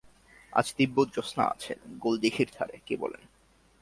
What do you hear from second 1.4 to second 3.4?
আছে, গোলদিঘির ধারে– কী বলেন?